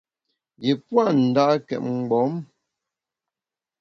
Yi 0.63 0.71
pua’ 0.85 1.03
nda’két 1.21 1.81
mgbom. 1.87 2.33